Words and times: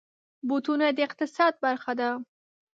بوټونه 0.47 0.85
د 0.97 0.99
اقتصاد 1.07 1.53
برخه 1.63 1.91
ده. 1.99 2.09